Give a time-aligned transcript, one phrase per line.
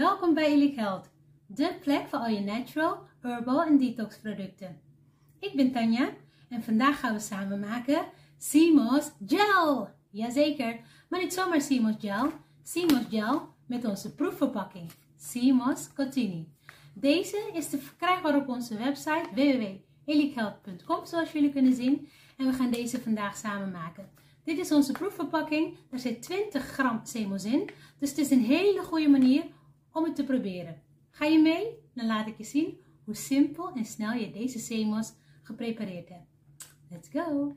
[0.00, 1.10] Welkom bij Elite Health,
[1.46, 4.80] de plek voor al je natural, herbal en detox producten.
[5.40, 6.10] Ik ben Tanja
[6.48, 8.04] en vandaag gaan we samen maken
[8.50, 9.88] CMOS Gel.
[10.10, 12.32] Jazeker, maar niet zomaar CMOS Gel,
[12.72, 14.90] CMOS Gel met onze proefverpakking
[15.32, 16.48] CMOS Contini.
[16.94, 22.70] Deze is te verkrijgbaar op onze website www.elitehealth.com zoals jullie kunnen zien en we gaan
[22.70, 24.08] deze vandaag samen maken.
[24.44, 25.76] Dit is onze proefverpakking.
[25.90, 27.70] Daar zit 20 gram CMOS in.
[27.98, 29.44] Dus het is een hele goede manier
[29.92, 30.82] om het te proberen.
[31.10, 31.78] Ga je mee?
[31.94, 35.12] Dan laat ik je zien hoe simpel en snel je deze CMOS
[35.42, 36.28] geprepareerd hebt.
[36.90, 37.54] Let's go!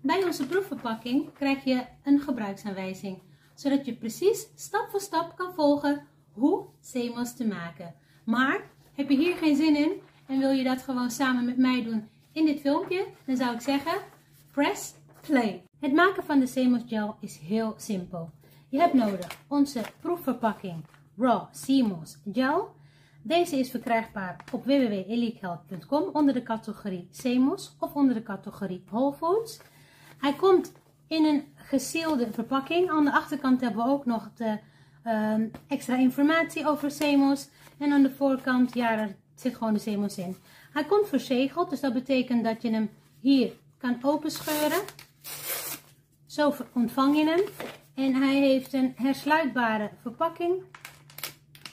[0.00, 3.22] Bij onze proefverpakking krijg je een gebruiksaanwijzing,
[3.54, 7.94] zodat je precies stap voor stap kan volgen hoe CMOS te maken.
[8.24, 9.92] Maar heb je hier geen zin in
[10.26, 13.60] en wil je dat gewoon samen met mij doen in dit filmpje, dan zou ik
[13.60, 14.00] zeggen,
[14.52, 15.62] press play.
[15.80, 18.30] Het maken van de CMOS gel is heel simpel.
[18.70, 20.84] Je hebt nodig onze proefverpakking
[21.18, 22.74] Raw CMOS Gel.
[23.22, 29.60] Deze is verkrijgbaar op www.elitehealth.com onder de categorie CMOS of onder de categorie Whole Foods.
[30.18, 30.72] Hij komt
[31.06, 32.90] in een gesealde verpakking.
[32.90, 34.58] Aan de achterkant hebben we ook nog de
[35.02, 37.48] ehm, extra informatie over CMOS.
[37.78, 40.36] En aan de voorkant, ja, er zit gewoon de CMOS in.
[40.72, 44.80] Hij komt verzegeld, dus dat betekent dat je hem hier kan openscheuren.
[46.26, 47.40] Zo ontvang je hem.
[47.98, 50.62] En hij heeft een hersluitbare verpakking.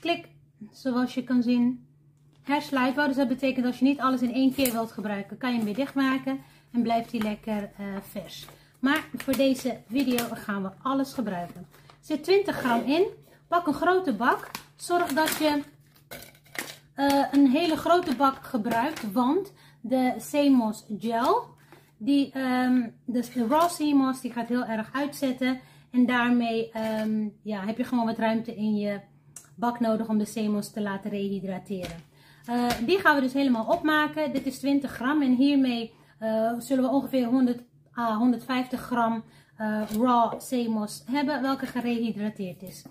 [0.00, 0.28] Klik,
[0.72, 1.86] zoals je kan zien.
[2.42, 5.56] Hersluitbaar, dus dat betekent als je niet alles in één keer wilt gebruiken, kan je
[5.56, 6.40] hem weer dichtmaken.
[6.72, 8.46] En blijft hij lekker uh, vers.
[8.78, 11.60] Maar voor deze video gaan we alles gebruiken.
[11.60, 13.06] Er zit 20 gram in.
[13.48, 14.50] Pak een grote bak.
[14.76, 15.62] Zorg dat je
[16.96, 19.12] uh, een hele grote bak gebruikt.
[19.12, 21.54] Want de CMOS gel
[21.96, 25.60] die, um, dus de raw CMOS die gaat heel erg uitzetten.
[25.94, 29.00] En daarmee um, ja, heb je gewoon wat ruimte in je
[29.54, 31.96] bak nodig om de CMOS te laten rehydrateren.
[32.50, 34.32] Uh, die gaan we dus helemaal opmaken.
[34.32, 37.62] Dit is 20 gram en hiermee uh, zullen we ongeveer 100
[37.98, 39.24] à 150 gram
[39.60, 42.84] uh, raw CMOS hebben welke gerehydrateerd is.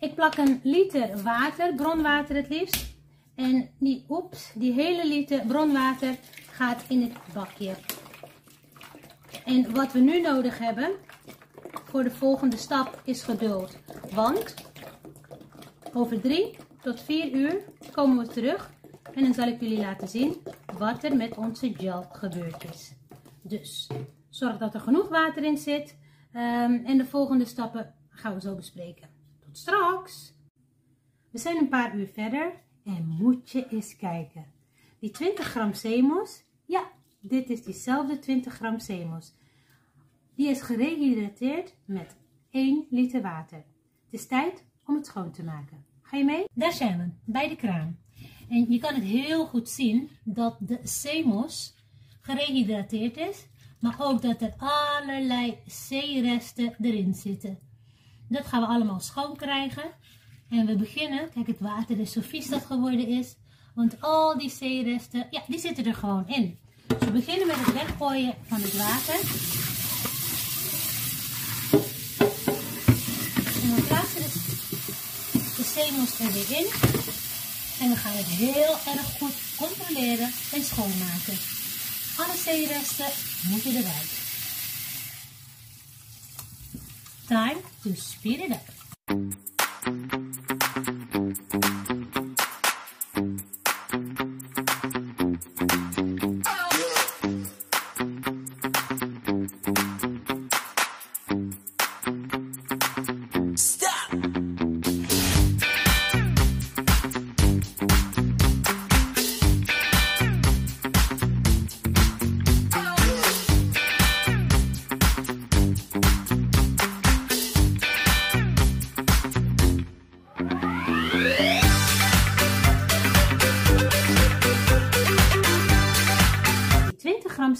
[0.00, 2.94] Ik plak een liter water, bronwater het liefst.
[3.34, 6.16] En die, oeps, die hele liter bronwater
[6.50, 7.74] gaat in het bakje.
[9.44, 10.90] En wat we nu nodig hebben
[11.96, 13.78] voor de volgende stap is geduld.
[14.14, 14.54] Want
[15.92, 17.62] over 3 tot 4 uur
[17.92, 18.70] komen we terug
[19.14, 20.36] en dan zal ik jullie laten zien
[20.78, 22.94] wat er met onze gel gebeurd is.
[23.42, 23.90] Dus
[24.28, 25.96] zorg dat er genoeg water in zit
[26.32, 29.08] um, en de volgende stappen gaan we zo bespreken.
[29.40, 30.34] Tot straks!
[31.30, 32.52] We zijn een paar uur verder
[32.84, 34.46] en moet je eens kijken.
[34.98, 36.90] Die 20 gram CMOS, ja,
[37.20, 39.34] dit is diezelfde 20 gram CMOS.
[40.36, 42.16] Die is gerehydrateerd met
[42.50, 43.64] 1 liter water.
[44.04, 45.84] Het is tijd om het schoon te maken.
[46.02, 46.44] Ga je mee?
[46.54, 47.98] Daar zijn we, bij de kraan.
[48.48, 51.74] En je kan het heel goed zien dat de CMOS
[52.20, 53.46] gerehydrateerd is,
[53.80, 55.58] maar ook dat er allerlei
[55.88, 57.58] C-resten erin zitten.
[58.28, 59.90] Dat gaan we allemaal schoon krijgen.
[60.48, 63.36] En we beginnen, kijk het water is zo vies dat geworden is,
[63.74, 66.58] want al die C-resten, ja, die zitten er gewoon in.
[66.86, 69.55] Dus we beginnen met het weggooien van het water.
[73.66, 74.30] En we plaatsen de,
[75.56, 76.66] de zeemels er weer in.
[77.80, 81.38] En we gaan het heel erg goed controleren en schoonmaken.
[82.16, 83.10] Alle zeeresten
[83.48, 84.10] moeten eruit.
[87.26, 89.45] Time to speed it up.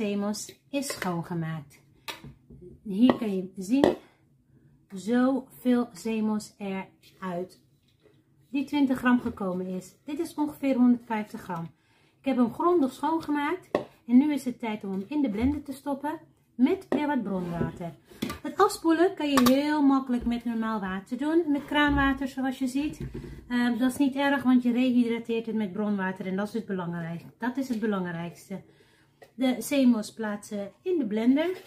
[0.00, 1.80] 20 gram zeemels is schoongemaakt.
[2.82, 3.96] Hier kun je zien
[4.94, 7.60] zoveel zeemels eruit
[8.50, 9.94] die 20 gram gekomen is.
[10.04, 11.64] Dit is ongeveer 150 gram.
[12.18, 13.70] Ik heb hem grondig schoongemaakt
[14.06, 16.18] en nu is het tijd om hem in de blender te stoppen
[16.54, 17.94] met weer wat bronwater.
[18.42, 21.44] Het afspoelen kan je heel makkelijk met normaal water doen.
[21.46, 23.00] Met kraanwater zoals je ziet.
[23.48, 26.66] Uh, dat is niet erg, want je rehydrateert het met bronwater en dat is het
[26.66, 27.30] belangrijkste.
[27.38, 28.62] Dat is het belangrijkste.
[29.34, 31.62] De zeemels plaatsen in de blender.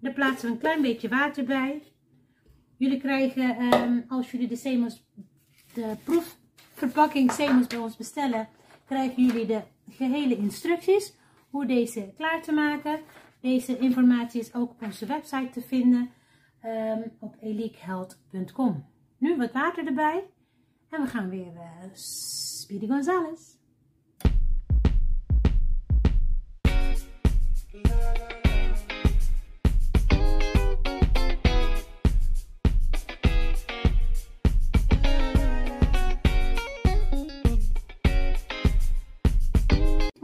[0.00, 1.82] Daar plaatsen we een klein beetje water bij.
[2.76, 5.04] Jullie krijgen, ehm, als jullie de Semos,
[5.74, 8.48] de proefverpakking Semos bij ons bestellen,
[8.86, 11.14] krijgen jullie de gehele instructies
[11.50, 13.00] hoe deze klaar te maken.
[13.40, 16.10] Deze informatie is ook op onze website te vinden
[16.64, 18.84] um, op eliekhealth.com.
[19.18, 20.24] Nu wat water erbij
[20.88, 23.56] en we gaan weer uh, Speedy Gonzales.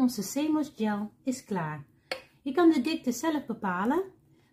[0.09, 1.85] Onze Semos gel is klaar.
[2.43, 4.03] Je kan de dikte zelf bepalen,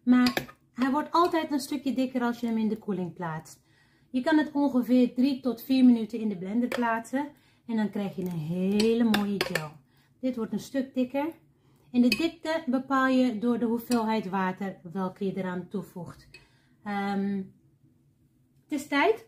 [0.04, 3.62] maar hij wordt altijd een stukje dikker als je hem in de koeling plaatst.
[4.10, 7.28] Je kan het ongeveer 3 tot 4 minuten in de blender plaatsen
[7.66, 9.72] en dan krijg je een hele mooie gel.
[10.20, 11.28] Dit wordt een stuk dikker.
[11.92, 16.28] En de dikte bepaal je door de hoeveelheid water welke je eraan toevoegt.
[16.86, 17.54] Um,
[18.64, 19.28] het is tijd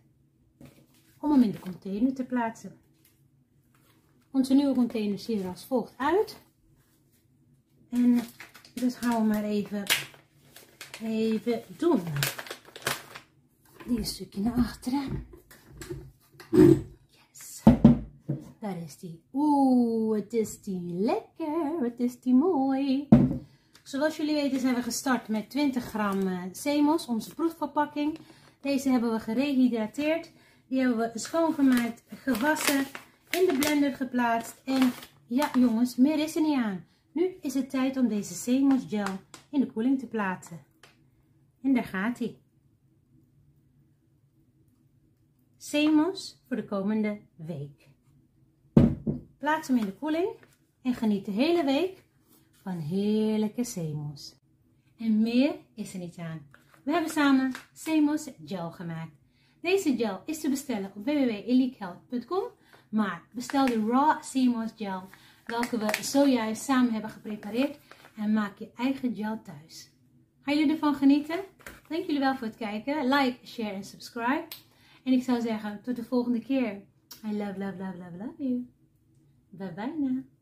[1.19, 2.86] om hem in de container te plaatsen.
[4.37, 6.37] Onze nieuwe container ziet er als volgt uit.
[7.89, 8.21] En
[8.73, 9.83] dus gaan we maar even,
[11.03, 12.01] even doen.
[13.85, 15.27] Die een stukje naar achteren.
[17.09, 17.63] Yes.
[18.59, 19.21] Daar is die.
[19.33, 21.79] Oeh, het is die lekker.
[21.81, 23.07] Het is die mooi.
[23.83, 28.17] Zoals jullie weten zijn we gestart met 20 gram uh, Semos, onze proefverpakking.
[28.61, 30.31] Deze hebben we gerehydrateerd.
[30.67, 32.85] Die hebben we schoongemaakt, gewassen
[33.29, 34.61] in de blender geplaatst.
[34.63, 34.91] En
[35.27, 36.85] ja jongens, meer is er niet aan.
[37.11, 39.19] Nu is het tijd om deze Semos gel
[39.49, 40.59] in de koeling te plaatsen.
[41.61, 42.37] En daar gaat hij.
[45.57, 47.89] Semos voor de komende week.
[49.37, 50.29] Plaats hem in de koeling
[50.81, 52.03] en geniet de hele week
[52.61, 54.35] van heerlijke Semos.
[54.97, 56.47] En meer is er niet aan.
[56.83, 59.15] We hebben samen Semos gel gemaakt.
[59.61, 62.43] Deze gel is te bestellen op www.eliekehealth.com
[62.89, 65.09] maar bestel de Raw Seamoss Gel,
[65.45, 67.79] welke we zojuist samen hebben geprepareerd.
[68.17, 69.91] En maak je eigen gel thuis.
[70.41, 71.39] Gaan jullie ervan genieten?
[71.87, 73.07] Dank jullie wel voor het kijken.
[73.07, 74.47] Like, share en subscribe.
[75.03, 76.81] En ik zou zeggen, tot de volgende keer.
[77.25, 78.67] I love, love, love, love, love you.
[79.49, 80.36] Bye bye now.